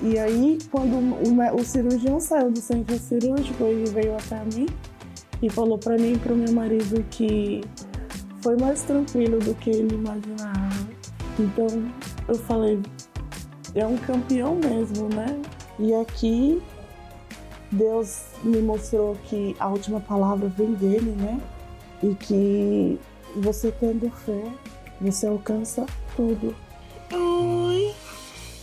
E 0.02 0.18
aí 0.18 0.58
quando 0.70 0.94
o, 0.96 1.56
o 1.56 1.64
cirurgião 1.64 2.20
saiu 2.20 2.50
do 2.50 2.60
centro 2.60 2.98
cirúrgico, 2.98 3.64
ele 3.64 3.90
veio 3.90 4.14
até 4.16 4.44
mim 4.44 4.66
e 5.42 5.50
falou 5.50 5.78
para 5.78 5.96
mim 5.96 6.14
e 6.14 6.18
para 6.18 6.32
o 6.32 6.36
meu 6.36 6.52
marido 6.52 7.04
que 7.10 7.60
foi 8.40 8.56
mais 8.56 8.82
tranquilo 8.82 9.38
do 9.38 9.54
que 9.54 9.70
ele 9.70 9.94
imaginava. 9.94 10.88
Então 11.38 11.66
eu 12.28 12.34
falei, 12.34 12.80
é 13.74 13.86
um 13.86 13.96
campeão 13.96 14.56
mesmo, 14.56 15.08
né? 15.08 15.40
E 15.78 15.94
aqui 15.94 16.62
Deus 17.70 18.22
me 18.42 18.60
mostrou 18.60 19.16
que 19.24 19.54
a 19.58 19.68
última 19.68 20.00
palavra 20.00 20.48
vem 20.48 20.72
dele, 20.74 21.14
né? 21.16 21.40
E 22.02 22.14
que 22.14 22.98
você 23.36 23.70
tendo 23.72 24.10
fé, 24.10 24.44
você 25.00 25.26
alcança 25.26 25.84
tudo. 26.16 26.54
Oi, 27.12 27.94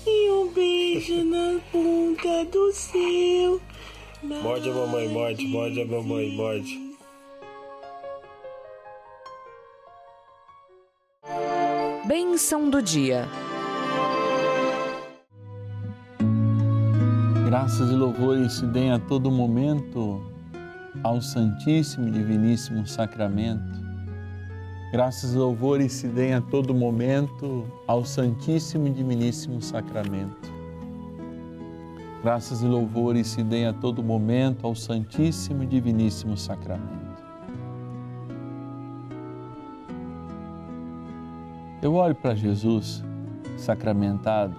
e 0.06 0.32
um 0.32 0.54
beijo 0.54 1.24
na 1.24 1.60
ponta 1.72 2.46
do 2.46 2.72
seu 2.72 3.62
Morde 4.42 4.70
a 4.70 4.74
mamãe, 4.74 5.08
morde, 5.08 5.48
morde 5.48 5.82
a 5.82 5.86
mamãe, 5.86 6.36
morde. 6.36 6.96
Benção 12.08 12.70
do 12.70 12.82
dia. 12.82 13.28
Graças 17.46 17.92
e 17.92 17.94
louvores 17.94 18.54
se 18.54 18.66
deem 18.66 18.92
a 18.92 19.00
todo 19.00 19.30
momento 19.30 20.24
ao 21.04 21.22
Santíssimo 21.22 22.08
e 22.08 22.12
Diviníssimo 22.12 22.88
Sacramento. 22.88 23.85
Graças 24.92 25.34
e 25.34 25.38
louvores 25.38 25.92
se 25.92 26.08
deem 26.08 26.36
a 26.36 26.42
todo 26.42 26.74
momento 26.74 27.66
ao 27.88 28.06
Santíssimo 28.06 28.88
e 28.88 28.92
Diviníssimo 28.92 29.62
Sacramento. 29.62 30.54
Graças 32.22 32.62
e 32.62 32.66
louvores 32.66 33.28
se 33.28 33.44
deem 33.44 33.66
a 33.66 33.74
todo 33.74 34.04
momento 34.04 34.66
ao 34.66 34.76
Santíssimo 34.76 35.64
e 35.64 35.66
Diviníssimo 35.66 36.38
Sacramento. 36.38 37.24
Eu 41.82 41.96
olho 41.96 42.16
para 42.16 42.34
Jesus 42.34 43.04
sacramentado 43.58 44.56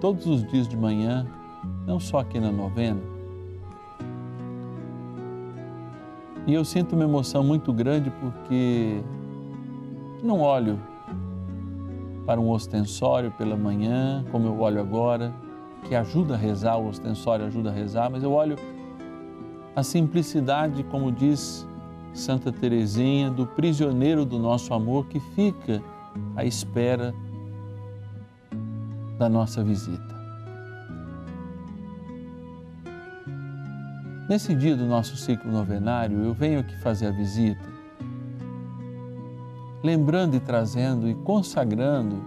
todos 0.00 0.26
os 0.26 0.44
dias 0.46 0.68
de 0.68 0.76
manhã, 0.76 1.26
não 1.86 1.98
só 1.98 2.18
aqui 2.18 2.38
na 2.38 2.52
novena, 2.52 3.00
e 6.46 6.54
eu 6.54 6.64
sinto 6.64 6.94
uma 6.94 7.02
emoção 7.02 7.42
muito 7.42 7.72
grande 7.72 8.08
porque 8.20 9.02
não 10.22 10.40
olho 10.40 10.78
para 12.24 12.40
um 12.40 12.50
ostensório 12.50 13.30
pela 13.32 13.56
manhã, 13.56 14.24
como 14.32 14.46
eu 14.46 14.60
olho 14.60 14.80
agora 14.80 15.32
que 15.84 15.94
ajuda 15.94 16.34
a 16.34 16.36
rezar, 16.36 16.76
o 16.76 16.88
ostensório 16.88 17.46
ajuda 17.46 17.70
a 17.70 17.72
rezar, 17.72 18.10
mas 18.10 18.22
eu 18.22 18.32
olho 18.32 18.56
a 19.74 19.82
simplicidade, 19.82 20.82
como 20.84 21.12
diz 21.12 21.66
Santa 22.12 22.50
Teresinha, 22.50 23.30
do 23.30 23.46
prisioneiro 23.46 24.24
do 24.24 24.38
nosso 24.38 24.72
amor 24.74 25.06
que 25.06 25.20
fica 25.20 25.82
à 26.34 26.44
espera 26.44 27.14
da 29.18 29.28
nossa 29.28 29.62
visita. 29.62 30.16
Nesse 34.28 34.56
dia 34.56 34.74
do 34.74 34.86
nosso 34.86 35.16
ciclo 35.16 35.52
novenário, 35.52 36.24
eu 36.24 36.34
venho 36.34 36.58
aqui 36.58 36.76
fazer 36.78 37.06
a 37.06 37.10
visita, 37.12 37.75
lembrando 39.86 40.34
e 40.34 40.40
trazendo 40.40 41.08
e 41.08 41.14
consagrando 41.14 42.20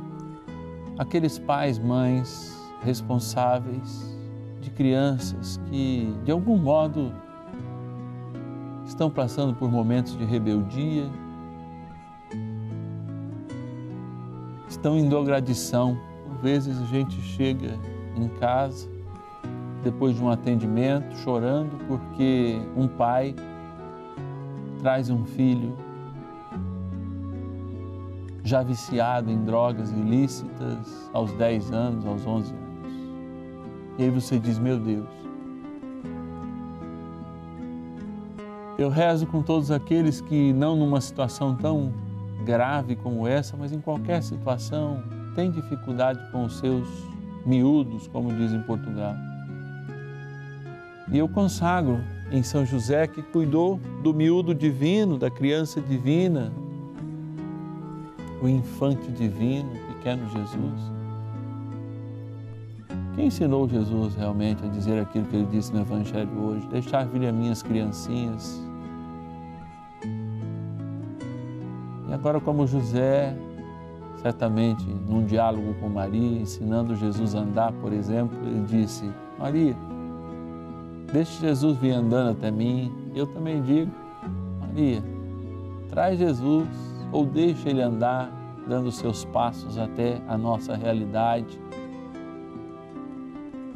aqueles 0.98 1.38
pais, 1.38 1.78
mães, 1.78 2.58
responsáveis 2.82 4.18
de 4.62 4.70
crianças 4.70 5.60
que, 5.70 6.16
de 6.24 6.32
algum 6.32 6.58
modo, 6.58 7.14
estão 8.86 9.12
passando 9.12 9.54
por 9.54 9.70
momentos 9.70 10.18
de 10.18 10.24
rebeldia, 10.24 11.10
estão 14.70 14.98
indo 14.98 15.18
à 15.18 15.24
gradição. 15.24 15.98
Por 16.26 16.38
vezes 16.38 16.82
a 16.82 16.86
gente 16.86 17.22
chega 17.22 17.78
em 18.16 18.30
casa, 18.40 18.90
depois 19.84 20.16
de 20.16 20.24
um 20.24 20.30
atendimento, 20.30 21.14
chorando 21.18 21.78
porque 21.90 22.58
um 22.78 22.88
pai 22.88 23.36
traz 24.80 25.10
um 25.10 25.26
filho 25.26 25.89
já 28.44 28.64
viciado 28.64 29.32
em 29.32 29.44
drogas 29.44 29.92
ilícitas 29.92 31.10
aos 31.14 31.32
10 31.34 31.72
anos, 31.72 32.06
aos 32.06 32.26
11 32.26 32.54
anos. 32.54 32.70
E 33.98 34.04
aí 34.04 34.10
você 34.10 34.40
diz: 34.40 34.58
Meu 34.58 34.80
Deus, 34.80 35.10
eu 38.78 38.90
rezo 38.90 39.28
com 39.28 39.42
todos 39.42 39.72
aqueles 39.72 40.22
que, 40.22 40.54
não 40.54 40.76
numa 40.76 41.02
situação 41.02 41.56
tão 41.56 41.94
grave 42.46 42.96
como 42.96 43.28
essa, 43.28 43.58
mas 43.58 43.74
em 43.74 43.80
qualquer 43.82 44.24
situação, 44.24 45.04
têm 45.36 45.52
dificuldade 45.52 46.20
com 46.32 46.46
os 46.46 46.60
seus 46.60 46.88
miúdos, 47.46 48.08
como 48.08 48.34
diz 48.34 48.54
em 48.54 48.62
Portugal. 48.62 49.16
E 51.12 51.18
eu 51.18 51.28
consagro 51.28 52.00
em 52.32 52.44
São 52.44 52.66
José 52.66 53.08
que 53.08 53.22
cuidou 53.22 53.80
do 54.04 54.14
miúdo 54.14 54.54
divino, 54.54 55.18
da 55.18 55.30
criança 55.30 55.82
divina, 55.82 56.52
o 58.42 58.48
infante 58.48 59.12
divino, 59.12 59.70
pequeno 59.88 60.28
Jesus. 60.30 61.00
Quem 63.16 63.28
ensinou 63.28 63.68
Jesus 63.68 64.16
realmente 64.16 64.64
a 64.64 64.70
dizer 64.70 65.02
aquilo 65.02 65.26
que 65.26 65.36
ele 65.36 65.48
disse 65.48 65.74
no 65.74 65.82
Evangelho 65.82 66.30
hoje? 66.40 66.68
Deixar 66.68 67.06
vir 67.06 67.28
as 67.28 67.36
minhas 67.36 67.62
criancinhas. 67.62 68.62
E 72.08 72.14
agora, 72.14 72.40
como 72.40 72.66
José, 72.66 73.36
certamente 74.22 74.86
num 75.08 75.26
diálogo 75.26 75.74
com 75.82 75.90
Maria, 75.90 76.42
ensinando 76.42 76.96
Jesus 76.96 77.36
a 77.36 77.40
andar, 77.40 77.74
por 77.74 77.92
exemplo, 77.92 78.38
ele 78.42 78.66
disse: 78.66 79.04
Maria, 79.38 79.76
deixe 81.12 81.42
Jesus 81.42 81.78
vir 81.78 81.92
andando 81.92 82.32
até 82.32 82.50
mim. 82.50 82.92
Eu 83.14 83.28
também 83.28 83.62
digo: 83.62 83.92
Maria, 84.62 85.04
traz 85.90 86.18
Jesus 86.18 86.89
ou 87.12 87.26
deixa 87.26 87.70
ele 87.70 87.82
andar 87.82 88.32
dando 88.68 88.92
seus 88.92 89.26
passos 89.26 89.78
até 89.78 90.22
a 90.28 90.38
nossa 90.38 90.76
realidade, 90.76 91.60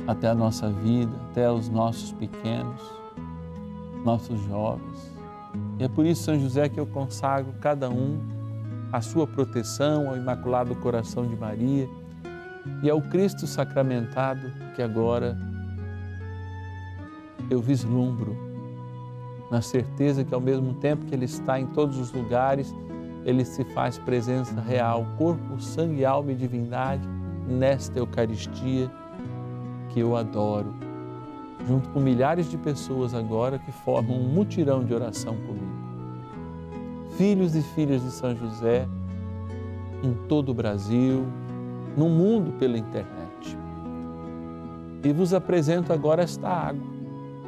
até 0.08 0.30
a 0.30 0.36
nossa 0.36 0.70
vida, 0.70 1.12
até 1.30 1.52
os 1.52 1.70
nossos 1.70 2.12
pequenos, 2.12 2.82
nossos 4.04 4.40
jovens. 4.42 5.14
E 5.80 5.84
é 5.84 5.88
por 5.88 6.06
isso, 6.06 6.24
São 6.24 6.40
José, 6.40 6.70
que 6.70 6.80
eu 6.80 6.86
consagro 6.86 7.54
cada 7.60 7.90
um 7.90 8.20
a 8.92 9.02
sua 9.02 9.26
proteção 9.26 10.10
ao 10.10 10.16
Imaculado 10.16 10.76
Coração 10.76 11.26
de 11.26 11.36
Maria 11.36 11.90
e 12.84 12.90
ao 12.90 13.02
Cristo 13.02 13.48
sacramentado 13.48 14.52
que 14.76 14.82
agora 14.82 15.36
eu 17.50 17.60
vislumbro, 17.62 18.38
na 19.50 19.62
certeza 19.62 20.24
que 20.24 20.34
ao 20.34 20.42
mesmo 20.42 20.76
tempo 20.76 21.06
que 21.06 21.16
Ele 21.16 21.26
está 21.26 21.60
em 21.60 21.68
todos 21.68 21.98
os 21.98 22.12
lugares, 22.12 22.74
Ele 23.26 23.46
se 23.46 23.64
faz 23.74 23.98
presença 23.98 24.60
real, 24.60 25.06
corpo, 25.18 25.60
sangue, 25.60 26.04
alma 26.04 26.32
e 26.32 26.36
divindade 26.36 27.08
nesta 27.48 28.00
Eucaristia 28.00 28.92
que 29.90 30.00
eu 30.00 30.16
adoro, 30.16 30.74
junto 31.68 31.90
com 31.90 32.00
milhares 32.00 32.50
de 32.50 32.58
pessoas 32.58 33.14
agora 33.14 33.60
que 33.60 33.72
formam 33.72 34.18
um 34.18 34.28
mutirão 34.28 34.84
de 34.84 34.94
oração 34.94 35.36
comigo 35.36 35.84
filhos 37.18 37.56
e 37.56 37.62
filhas 37.62 38.02
de 38.02 38.12
São 38.12 38.36
José 38.36 38.88
em 40.04 40.14
todo 40.28 40.50
o 40.50 40.54
Brasil, 40.54 41.26
no 41.96 42.10
mundo 42.10 42.52
pela 42.54 42.78
internet. 42.78 43.58
E 45.04 45.14
vos 45.14 45.34
apresento 45.34 45.94
agora 45.94 46.24
esta 46.24 46.48
água. 46.48 46.84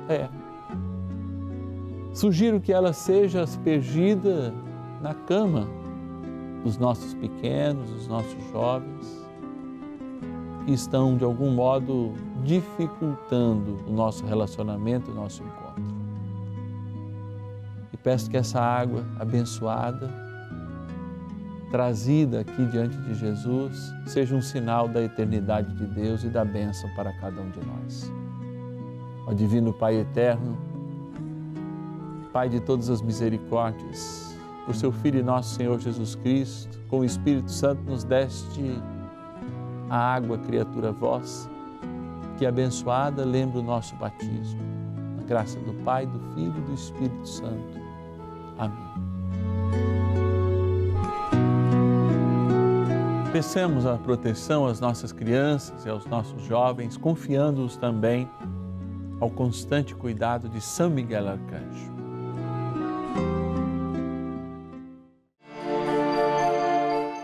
É. 0.08 0.30
Sugiro 2.14 2.62
que 2.62 2.72
ela 2.72 2.94
seja 2.94 3.42
aspergida 3.42 4.54
na 5.06 5.14
cama 5.14 5.68
dos 6.64 6.80
nossos 6.80 7.14
pequenos, 7.14 7.88
dos 7.92 8.08
nossos 8.08 8.52
jovens, 8.52 9.24
que 10.66 10.74
estão 10.74 11.16
de 11.16 11.24
algum 11.24 11.52
modo 11.52 12.14
dificultando 12.44 13.78
o 13.88 13.92
nosso 13.92 14.26
relacionamento, 14.26 15.12
o 15.12 15.14
nosso 15.14 15.44
encontro. 15.44 15.96
Peço 18.02 18.30
que 18.30 18.38
essa 18.38 18.62
água 18.62 19.04
abençoada, 19.20 20.08
trazida 21.72 22.42
aqui 22.42 22.64
diante 22.68 22.96
de 22.98 23.16
Jesus, 23.16 23.92
seja 24.06 24.36
um 24.36 24.42
sinal 24.44 24.88
da 24.88 25.02
eternidade 25.02 25.74
de 25.74 25.88
Deus 25.88 26.24
e 26.24 26.30
da 26.30 26.46
bênção 26.46 26.88
para 26.96 27.12
cada 27.14 27.42
um 27.42 27.50
de 27.50 27.60
nós. 27.66 28.14
Ó 29.26 29.34
Divino 29.34 29.74
Pai 29.74 29.96
Eterno, 29.96 30.56
Pai 32.32 32.48
de 32.48 32.60
todas 32.60 32.92
as 32.92 33.02
misericórdias, 33.02 34.35
por 34.66 34.76
seu 34.76 34.92
Filho 34.92 35.20
e 35.20 35.24
nosso 35.24 35.56
Senhor 35.56 35.80
Jesus 35.80 36.16
Cristo, 36.16 36.80
com 36.88 37.00
o 37.00 37.06
Espírito 37.06 37.52
Santo 37.52 37.82
nos 37.84 38.04
deste 38.04 38.82
a 39.90 39.98
água, 39.98 40.38
criatura 40.40 40.92
vossa, 40.92 41.50
que 42.38 42.46
abençoada 42.46 43.24
lembra 43.24 43.60
o 43.60 43.64
nosso 43.64 43.96
batismo. 43.96 44.60
Na 45.18 45.24
graça 45.24 45.60
do 45.60 45.74
Pai, 45.84 46.06
do 46.06 46.20
Filho 46.34 46.58
e 46.58 46.62
do 46.62 46.74
Espírito 46.74 47.28
Santo. 47.28 47.80
Amém. 48.58 48.96
Peçamos 53.32 53.86
a 53.86 53.98
proteção 53.98 54.66
às 54.66 54.80
nossas 54.80 55.12
crianças 55.12 55.86
e 55.86 55.90
aos 55.90 56.06
nossos 56.06 56.42
jovens, 56.44 56.96
confiando-os 56.98 57.76
também 57.76 58.30
ao 59.20 59.30
constante 59.30 59.94
cuidado 59.94 60.48
de 60.48 60.62
São 60.62 60.90
Miguel 60.90 61.28
Arcanjo. 61.28 61.95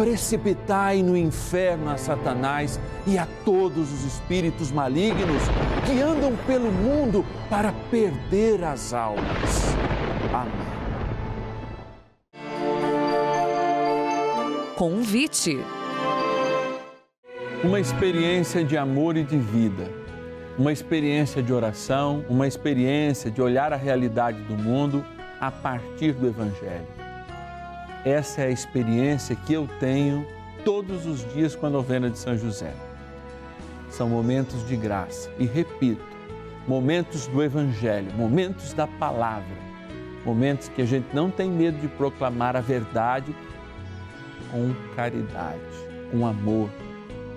precipitai 0.00 1.02
no 1.02 1.14
inferno 1.14 1.90
a 1.90 1.98
Satanás 1.98 2.80
e 3.06 3.18
a 3.18 3.28
todos 3.44 3.92
os 3.92 4.02
espíritos 4.02 4.72
malignos 4.72 5.42
que 5.84 6.00
andam 6.00 6.34
pelo 6.46 6.72
mundo 6.72 7.22
para 7.50 7.70
perder 7.90 8.64
as 8.64 8.94
almas. 8.94 9.76
Amém. 10.32 10.70
Convite. 14.74 15.58
Uma 17.62 17.78
experiência 17.78 18.64
de 18.64 18.78
amor 18.78 19.18
e 19.18 19.22
de 19.22 19.36
vida, 19.36 19.86
uma 20.56 20.72
experiência 20.72 21.42
de 21.42 21.52
oração, 21.52 22.24
uma 22.26 22.48
experiência 22.48 23.30
de 23.30 23.42
olhar 23.42 23.70
a 23.70 23.76
realidade 23.76 24.40
do 24.44 24.54
mundo 24.54 25.04
a 25.38 25.50
partir 25.50 26.14
do 26.14 26.26
Evangelho. 26.26 26.99
Essa 28.04 28.42
é 28.42 28.46
a 28.46 28.50
experiência 28.50 29.36
que 29.36 29.52
eu 29.52 29.68
tenho 29.78 30.26
todos 30.64 31.04
os 31.06 31.30
dias 31.34 31.54
com 31.54 31.66
a 31.66 31.70
novena 31.70 32.08
de 32.08 32.18
São 32.18 32.36
José. 32.36 32.72
São 33.90 34.08
momentos 34.08 34.66
de 34.66 34.74
graça. 34.74 35.30
E, 35.38 35.44
repito, 35.44 36.02
momentos 36.66 37.26
do 37.26 37.42
Evangelho, 37.42 38.10
momentos 38.14 38.72
da 38.72 38.86
palavra, 38.86 39.54
momentos 40.24 40.68
que 40.68 40.80
a 40.80 40.86
gente 40.86 41.08
não 41.12 41.30
tem 41.30 41.50
medo 41.50 41.78
de 41.78 41.88
proclamar 41.88 42.56
a 42.56 42.60
verdade 42.60 43.34
com 44.50 44.74
caridade, 44.94 45.60
com 46.10 46.26
amor, 46.26 46.70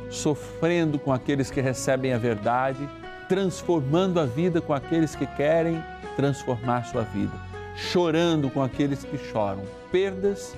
sofrendo 0.10 0.98
com 0.98 1.12
aqueles 1.12 1.52
que 1.52 1.60
recebem 1.60 2.14
a 2.14 2.18
verdade, 2.18 2.88
transformando 3.28 4.20
a 4.20 4.26
vida 4.26 4.62
com 4.62 4.74
aqueles 4.74 5.14
que 5.14 5.26
querem 5.26 5.84
transformar 6.16 6.86
sua 6.86 7.02
vida, 7.02 7.34
chorando 7.76 8.50
com 8.50 8.62
aqueles 8.62 9.04
que 9.04 9.18
choram 9.18 9.64
perdas, 9.92 10.56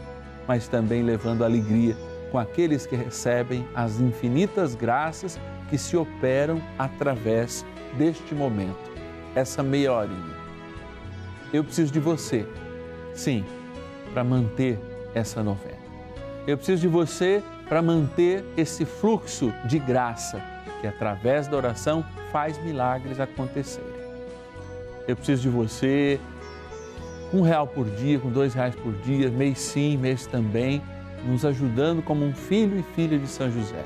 mas 0.48 0.68
também 0.68 1.04
levando 1.04 1.44
alegria 1.44 1.96
com 2.32 2.38
aqueles 2.38 2.86
que 2.86 2.96
recebem 2.96 3.68
as 3.74 4.00
infinitas 4.00 4.76
graças 4.76 5.40
que 5.70 5.78
se 5.78 5.96
operam 5.96 6.62
através 6.78 7.66
deste 7.98 8.36
momento, 8.36 8.92
essa 9.34 9.64
meia 9.64 9.94
horinha. 9.94 10.36
Eu 11.54 11.64
preciso 11.64 11.92
de 11.92 12.00
você 12.00 12.46
Sim, 13.16 13.46
para 14.14 14.24
manter 14.24 14.78
essa 15.14 15.42
novena. 15.42 15.78
Eu 16.46 16.58
preciso 16.58 16.82
de 16.82 16.88
você 16.88 17.42
para 17.68 17.82
manter 17.82 18.44
esse 18.58 18.86
fluxo 18.86 19.52
de 19.66 19.80
graça 19.80 20.44
que, 20.82 20.86
através 20.86 21.48
da 21.48 21.56
oração, 21.56 22.06
faz 22.32 22.62
milagres 22.62 23.20
acontecerem. 23.20 23.96
Eu 25.08 25.16
preciso 25.16 25.44
de 25.44 25.50
você 25.50 26.20
um 27.34 27.42
real 27.42 27.68
por 27.68 27.86
dia, 27.86 28.20
com 28.20 28.30
dois 28.30 28.54
reais 28.54 28.76
por 28.76 28.94
dia, 28.94 29.30
mês 29.30 29.60
sim, 29.60 29.98
mês 29.98 30.26
também, 30.26 30.82
nos 31.26 31.46
ajudando 31.46 32.02
como 32.02 32.26
um 32.26 32.34
filho 32.34 32.80
e 32.80 32.84
filha 32.96 33.18
de 33.18 33.28
São 33.28 33.50
José. 33.52 33.84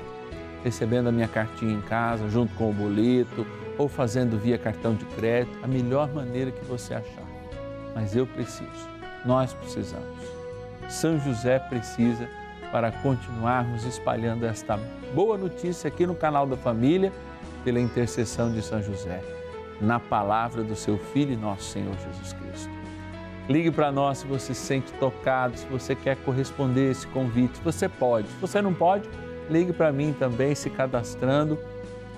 Recebendo 0.63 1.07
a 1.07 1.11
minha 1.11 1.27
cartinha 1.27 1.73
em 1.73 1.81
casa, 1.81 2.29
junto 2.29 2.53
com 2.55 2.69
o 2.69 2.73
boleto, 2.73 3.45
ou 3.77 3.87
fazendo 3.87 4.37
via 4.37 4.57
cartão 4.57 4.93
de 4.93 5.05
crédito, 5.05 5.57
a 5.63 5.67
melhor 5.67 6.13
maneira 6.13 6.51
que 6.51 6.63
você 6.65 6.93
achar. 6.93 7.23
Mas 7.95 8.15
eu 8.15 8.27
preciso, 8.27 8.89
nós 9.25 9.53
precisamos. 9.53 10.19
São 10.89 11.17
José 11.19 11.59
precisa 11.59 12.27
para 12.71 12.91
continuarmos 12.91 13.85
espalhando 13.85 14.45
esta 14.45 14.77
boa 15.13 15.37
notícia 15.37 15.87
aqui 15.87 16.05
no 16.05 16.13
canal 16.13 16.45
da 16.45 16.57
família, 16.57 17.11
pela 17.63 17.79
intercessão 17.79 18.51
de 18.51 18.61
São 18.61 18.81
José, 18.81 19.21
na 19.81 19.99
palavra 19.99 20.63
do 20.63 20.75
seu 20.75 20.97
Filho 20.97 21.33
e 21.33 21.37
nosso 21.37 21.63
Senhor 21.63 21.93
Jesus 21.93 22.33
Cristo. 22.33 22.78
Ligue 23.49 23.71
para 23.71 23.91
nós 23.91 24.19
se 24.19 24.27
você 24.27 24.53
se 24.53 24.61
sente 24.61 24.93
tocado, 24.93 25.57
se 25.57 25.65
você 25.65 25.95
quer 25.95 26.15
corresponder 26.17 26.89
a 26.89 26.91
esse 26.91 27.07
convite. 27.07 27.59
Você 27.63 27.89
pode. 27.89 28.27
Se 28.27 28.35
você 28.39 28.61
não 28.61 28.75
pode, 28.75 29.09
ligue 29.49 29.73
para 29.73 29.91
mim 29.91 30.13
também, 30.17 30.53
se 30.53 30.69
cadastrando, 30.69 31.57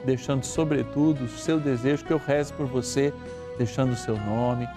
deixando 0.03 0.43
sobretudo 0.43 1.23
o 1.23 1.29
seu 1.29 1.57
desejo 1.57 2.03
que 2.03 2.11
eu 2.11 2.17
reze 2.17 2.51
por 2.51 2.65
você, 2.65 3.13
deixando 3.57 3.93
o 3.93 3.95
seu 3.95 4.17
nome, 4.17 4.67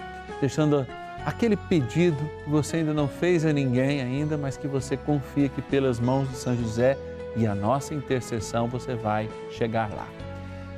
deixando 0.40 0.86
aquele 1.26 1.56
pedido 1.56 2.18
que 2.44 2.50
você 2.50 2.76
ainda 2.76 2.94
não 2.94 3.08
fez 3.08 3.44
a 3.44 3.52
ninguém 3.52 4.00
ainda, 4.00 4.38
mas 4.38 4.56
que 4.56 4.68
você 4.68 4.96
confia 4.96 5.48
que 5.48 5.60
pelas 5.60 5.98
mãos 5.98 6.28
de 6.30 6.36
São 6.36 6.56
José 6.56 6.96
e 7.36 7.48
a 7.48 7.54
nossa 7.54 7.94
intercessão 7.94 8.68
você 8.68 8.94
vai 8.94 9.28
chegar 9.50 9.90
lá. 9.90 10.06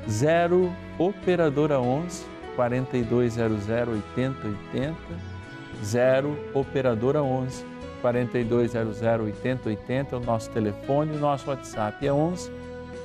0 0.09 0.73
operadora 0.97 1.79
11 1.79 2.25
4200 2.55 3.69
8080 3.69 5.36
0 5.83 6.37
operadora 6.53 7.21
11 7.23 7.65
4200 8.01 9.01
8080 9.01 10.15
é 10.15 10.19
o 10.19 10.21
nosso 10.21 10.49
telefone, 10.51 11.15
o 11.15 11.19
nosso 11.19 11.49
WhatsApp 11.49 12.05
é 12.05 12.13
11 12.13 12.51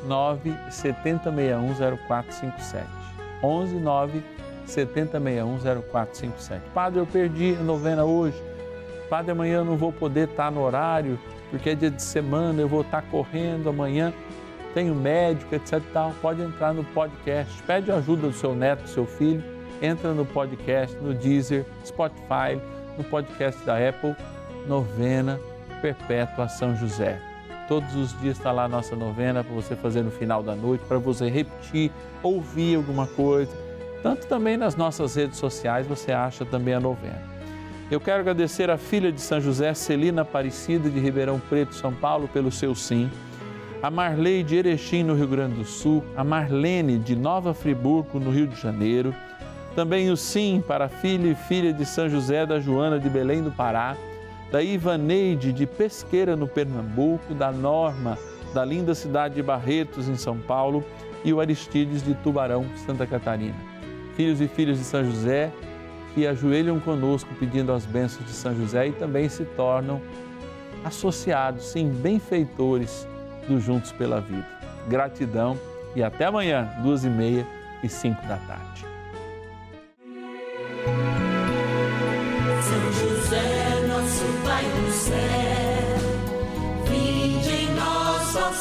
9 0.06 0.54
7061 0.70 1.74
0457. 1.96 2.86
11 3.42 3.74
9 3.76 4.22
70610457. 4.66 6.60
Padre, 6.74 7.00
eu 7.00 7.06
perdi 7.06 7.56
a 7.58 7.62
novena 7.62 8.04
hoje. 8.04 8.40
Padre, 9.08 9.32
amanhã 9.32 9.56
eu 9.58 9.64
não 9.64 9.76
vou 9.76 9.92
poder 9.92 10.28
estar 10.28 10.50
no 10.50 10.62
horário, 10.62 11.18
porque 11.50 11.70
é 11.70 11.74
dia 11.74 11.90
de 11.90 12.02
semana, 12.02 12.60
eu 12.60 12.68
vou 12.68 12.82
estar 12.82 13.02
correndo 13.02 13.68
amanhã. 13.68 14.12
Tenho 14.72 14.94
médico, 14.94 15.54
etc. 15.54 15.82
Tal. 15.92 16.12
Pode 16.22 16.40
entrar 16.40 16.72
no 16.72 16.82
podcast, 16.84 17.62
pede 17.64 17.92
ajuda 17.92 18.28
do 18.28 18.32
seu 18.32 18.54
neto, 18.54 18.84
do 18.84 18.88
seu 18.88 19.04
filho, 19.04 19.44
entra 19.82 20.14
no 20.14 20.24
podcast, 20.24 20.96
no 20.96 21.12
Deezer, 21.12 21.66
Spotify, 21.84 22.60
no 22.96 23.04
podcast 23.04 23.62
da 23.64 23.76
Apple, 23.76 24.14
Novena 24.66 25.38
Perpétua 25.80 26.48
São 26.48 26.74
José. 26.76 27.20
Todos 27.68 27.94
os 27.94 28.18
dias 28.20 28.38
está 28.38 28.52
lá 28.52 28.64
a 28.64 28.68
nossa 28.68 28.94
novena 28.94 29.42
para 29.42 29.54
você 29.54 29.74
fazer 29.74 30.02
no 30.02 30.10
final 30.10 30.42
da 30.42 30.54
noite, 30.54 30.84
para 30.86 30.98
você 30.98 31.28
repetir, 31.28 31.90
ouvir 32.22 32.76
alguma 32.76 33.06
coisa 33.06 33.50
tanto 34.02 34.26
também 34.26 34.56
nas 34.56 34.74
nossas 34.74 35.14
redes 35.14 35.38
sociais 35.38 35.86
você 35.86 36.10
acha 36.10 36.44
também 36.44 36.74
a 36.74 36.80
novena. 36.80 37.22
Eu 37.88 38.00
quero 38.00 38.20
agradecer 38.20 38.68
a 38.68 38.76
filha 38.76 39.12
de 39.12 39.20
São 39.20 39.40
José, 39.40 39.72
Celina 39.74 40.22
Aparecida 40.22 40.90
de 40.90 40.98
Ribeirão 40.98 41.38
Preto, 41.38 41.74
São 41.74 41.92
Paulo, 41.92 42.26
pelo 42.26 42.50
seu 42.50 42.74
sim. 42.74 43.08
A 43.80 43.90
Marley 43.90 44.42
de 44.42 44.56
Erechim, 44.56 45.02
no 45.04 45.14
Rio 45.14 45.28
Grande 45.28 45.56
do 45.56 45.64
Sul. 45.64 46.02
A 46.16 46.24
Marlene 46.24 46.98
de 46.98 47.14
Nova 47.14 47.52
Friburgo, 47.52 48.18
no 48.18 48.30
Rio 48.30 48.46
de 48.46 48.60
Janeiro. 48.60 49.14
Também 49.74 50.10
o 50.10 50.16
sim 50.16 50.62
para 50.66 50.86
a 50.86 50.88
filha 50.88 51.28
e 51.28 51.34
filha 51.34 51.72
de 51.72 51.86
São 51.86 52.08
José 52.08 52.44
da 52.44 52.60
Joana 52.60 52.98
de 52.98 53.08
Belém 53.08 53.42
do 53.42 53.50
Pará. 53.50 53.96
Da 54.50 54.62
Ivaneide 54.62 55.52
de 55.52 55.66
Pesqueira, 55.66 56.36
no 56.36 56.46
Pernambuco. 56.46 57.34
Da 57.34 57.50
Norma, 57.50 58.18
da 58.52 58.64
linda 58.64 58.94
cidade 58.94 59.34
de 59.34 59.42
Barretos, 59.42 60.08
em 60.08 60.16
São 60.16 60.38
Paulo. 60.38 60.84
E 61.24 61.32
o 61.32 61.40
Aristides 61.40 62.02
de 62.02 62.14
Tubarão, 62.14 62.66
Santa 62.84 63.06
Catarina 63.06 63.72
filhos 64.14 64.40
e 64.40 64.48
filhas 64.48 64.78
de 64.78 64.84
São 64.84 65.04
José, 65.04 65.50
que 66.14 66.26
ajoelham 66.26 66.78
conosco 66.78 67.34
pedindo 67.38 67.72
as 67.72 67.86
bênçãos 67.86 68.26
de 68.26 68.32
São 68.32 68.54
José 68.54 68.88
e 68.88 68.92
também 68.92 69.28
se 69.28 69.44
tornam 69.44 70.00
associados, 70.84 71.64
sim, 71.64 71.88
benfeitores 71.88 73.06
do 73.48 73.60
Juntos 73.60 73.92
pela 73.92 74.20
Vida. 74.20 74.46
Gratidão 74.88 75.58
e 75.96 76.02
até 76.02 76.26
amanhã, 76.26 76.68
duas 76.82 77.04
e 77.04 77.08
meia 77.08 77.46
e 77.82 77.88
cinco 77.88 78.20
da 78.26 78.36
tarde. 78.36 78.91